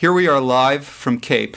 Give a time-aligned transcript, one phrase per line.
[0.00, 1.56] Here we are live from CAEP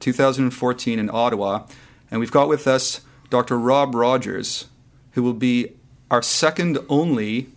[0.00, 1.66] 2014 in Ottawa,
[2.10, 3.58] and we've got with us Dr.
[3.58, 4.68] Rob Rogers,
[5.12, 5.74] who will be
[6.10, 7.48] our second only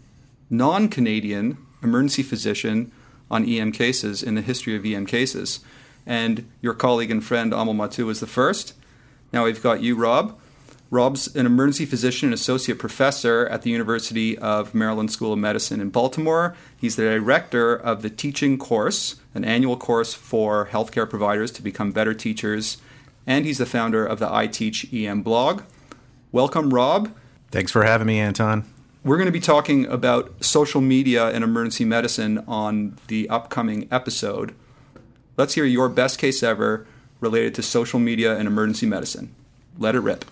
[0.49, 2.91] non Canadian emergency physician
[3.31, 5.61] on EM cases in the history of EM cases.
[6.05, 8.73] And your colleague and friend Amal Mattu was the first.
[9.31, 10.37] Now we've got you, Rob.
[10.89, 15.81] Rob's an emergency physician and associate professor at the University of Maryland School of Medicine
[15.81, 16.55] in Baltimore.
[16.77, 21.91] He's the director of the teaching course, an annual course for healthcare providers to become
[21.91, 22.77] better teachers,
[23.25, 25.63] and he's the founder of the iTeach EM blog.
[26.31, 27.13] Welcome, Rob.
[27.51, 28.63] Thanks for having me, Anton.
[29.03, 34.55] We're going to be talking about social media and emergency medicine on the upcoming episode.
[35.35, 36.87] Let's hear your best case ever
[37.19, 39.35] related to social media and emergency medicine.
[39.77, 40.23] Let it rip.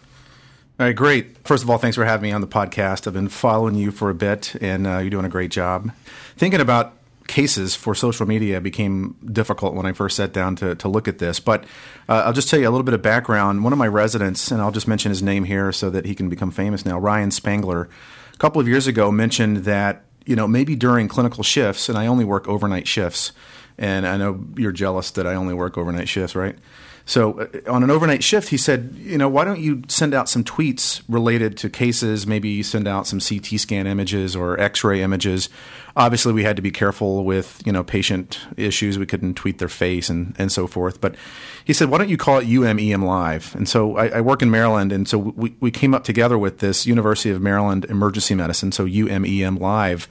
[0.78, 1.38] All right, great.
[1.48, 3.08] First of all, thanks for having me on the podcast.
[3.08, 5.90] I've been following you for a bit, and uh, you're doing a great job.
[6.36, 10.90] Thinking about cases for social media became difficult when I first sat down to, to
[10.90, 11.40] look at this.
[11.40, 11.64] But
[12.10, 13.64] uh, I'll just tell you a little bit of background.
[13.64, 16.28] One of my residents, and I'll just mention his name here so that he can
[16.28, 17.88] become famous now, Ryan Spangler,
[18.34, 22.08] a couple of years ago mentioned that, you know, maybe during clinical shifts, and I
[22.08, 23.32] only work overnight shifts,
[23.78, 26.58] and I know you're jealous that I only work overnight shifts, right?
[27.06, 30.28] So uh, on an overnight shift, he said, you know, why don't you send out
[30.28, 32.26] some tweets related to cases?
[32.26, 35.50] Maybe you send out some CT scan images or X-ray images.
[35.96, 38.98] Obviously, we had to be careful with you know patient issues.
[38.98, 41.00] We couldn't tweet their face and and so forth.
[41.00, 41.16] But
[41.64, 43.56] he said, why don't you call it UMEM Live?
[43.56, 46.58] And so I, I work in Maryland, and so we we came up together with
[46.60, 50.10] this University of Maryland Emergency Medicine, so UMEM Live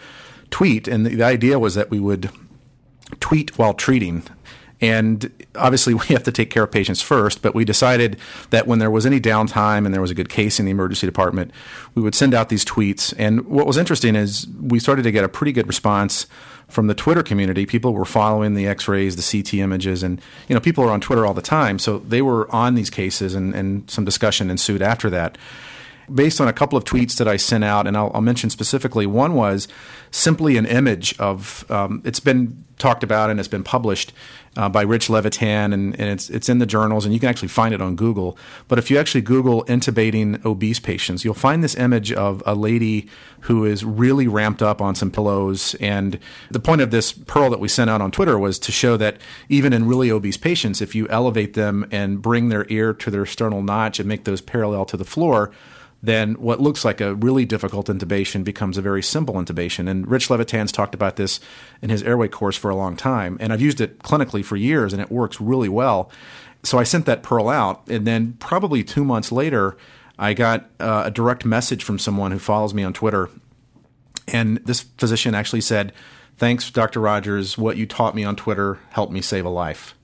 [0.51, 2.31] tweet, and the, the idea was that we would
[3.19, 4.23] tweet while treating
[4.85, 8.19] and obviously, we have to take care of patients first, but we decided
[8.51, 11.07] that when there was any downtime and there was a good case in the emergency
[11.07, 11.51] department,
[11.95, 13.15] we would send out these tweets.
[13.19, 16.27] And what was interesting is we started to get a pretty good response
[16.69, 17.67] from the Twitter community.
[17.67, 21.01] People were following the x rays, the CT images, and you know, people are on
[21.01, 21.79] Twitter all the time.
[21.79, 25.39] So they were on these cases, and, and some discussion ensued after that
[26.13, 29.07] based on a couple of tweets that I sent out, and I'll, I'll mention specifically.
[29.07, 29.69] One was
[30.11, 34.13] simply an image of um, it's been talked about and it's been published
[34.57, 37.49] uh, by Rich Levitan, and, and, it's it's in the journals, and you can actually
[37.49, 38.39] find it on Google.
[38.69, 43.09] But if you actually Google intubating obese patients, you'll find this image of a lady
[43.41, 45.75] who is really ramped up on some pillows.
[45.81, 48.97] And the point of this pearl that we sent out on Twitter was to show
[48.97, 49.17] that
[49.49, 53.27] even in really obese patients, if you elevate them and bring their ear to their
[53.27, 55.51] sternal notch and make those parallel to the floor,
[56.07, 59.89] then what looks like a really difficult intubation becomes a very simple intubation.
[59.89, 61.41] And Rich Levitan's talked about this
[61.83, 63.37] in his airway course for a long time.
[63.41, 66.11] And I've used it clinically for years, and it works really well.
[66.63, 67.87] So I sent that pearl out.
[67.89, 69.77] And then probably two months later,
[70.19, 73.29] I got uh, a direct message from someone who follows me on Twitter.
[74.29, 75.93] And this physician actually said,
[76.37, 77.01] Thanks, Dr.
[77.01, 77.57] Rogers.
[77.57, 79.95] What you taught me on Twitter helped me save a life.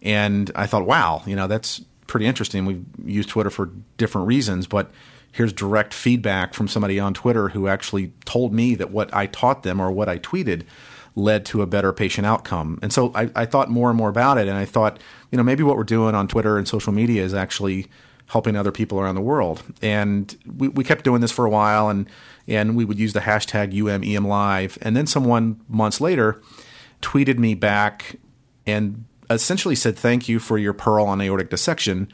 [0.00, 2.66] And I thought, wow, you know, that's pretty interesting.
[2.66, 4.90] We've used Twitter for different reasons, but
[5.32, 9.62] here's direct feedback from somebody on Twitter who actually told me that what I taught
[9.62, 10.64] them or what I tweeted
[11.14, 12.78] led to a better patient outcome.
[12.82, 14.98] And so I, I, thought more and more about it, and I thought,
[15.30, 17.88] you know, maybe what we're doing on Twitter and social media is actually
[18.26, 19.62] helping other people around the world.
[19.82, 22.08] And we, we kept doing this for a while, and
[22.48, 24.78] and we would use the hashtag UMEMLive.
[24.80, 26.40] And then someone months later
[27.02, 28.16] tweeted me back
[28.66, 32.10] and essentially said, "Thank you for your pearl on aortic dissection."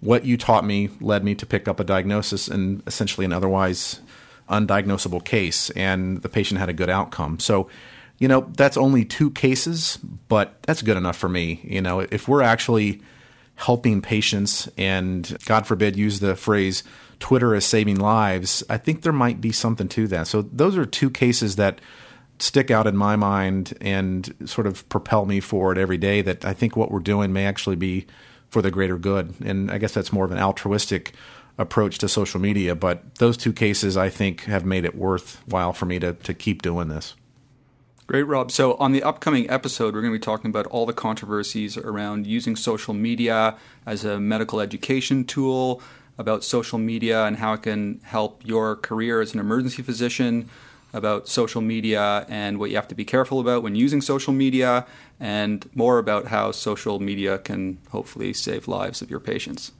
[0.00, 4.00] What you taught me led me to pick up a diagnosis and essentially an otherwise
[4.48, 7.38] undiagnosable case, and the patient had a good outcome.
[7.38, 7.68] So,
[8.18, 11.60] you know, that's only two cases, but that's good enough for me.
[11.62, 13.00] You know, if we're actually
[13.54, 16.82] helping patients and, God forbid, use the phrase
[17.20, 20.26] Twitter is saving lives, I think there might be something to that.
[20.26, 21.80] So, those are two cases that
[22.38, 26.54] stick out in my mind and sort of propel me forward every day that I
[26.54, 28.06] think what we're doing may actually be
[28.50, 29.34] for the greater good.
[29.44, 31.12] And I guess that's more of an altruistic
[31.58, 32.74] approach to social media.
[32.74, 36.62] But those two cases, I think, have made it worthwhile for me to, to keep
[36.62, 37.14] doing this.
[38.06, 38.50] Great, Rob.
[38.50, 42.26] So, on the upcoming episode, we're going to be talking about all the controversies around
[42.26, 43.56] using social media
[43.86, 45.80] as a medical education tool,
[46.18, 50.50] about social media and how it can help your career as an emergency physician,
[50.92, 54.86] about social media and what you have to be careful about when using social media,
[55.18, 59.72] and more about how social media can hopefully save lives of your patients.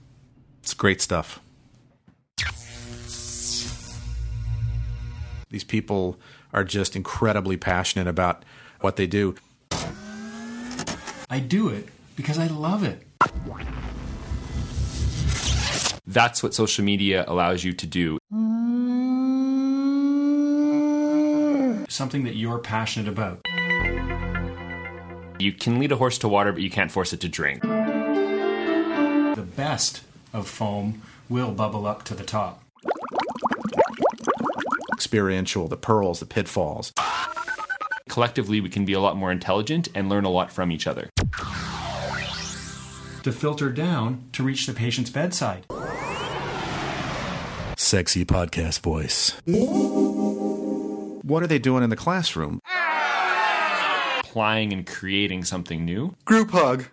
[0.61, 1.39] It's great stuff.
[5.49, 6.17] These people
[6.53, 8.43] are just incredibly passionate about
[8.79, 9.35] what they do.
[11.29, 13.05] I do it because I love it.
[16.05, 18.17] That's what social media allows you to do.
[22.01, 23.39] Something that you're passionate about.
[25.39, 27.61] You can lead a horse to water, but you can't force it to drink.
[27.61, 30.01] The best
[30.33, 32.63] of foam will bubble up to the top.
[34.91, 36.91] Experiential, the pearls, the pitfalls.
[38.09, 41.07] Collectively, we can be a lot more intelligent and learn a lot from each other.
[43.21, 45.67] To filter down to reach the patient's bedside.
[47.77, 49.39] Sexy podcast voice.
[51.23, 52.59] What are they doing in the classroom?
[54.21, 56.15] Applying and creating something new.
[56.25, 56.85] Group hug.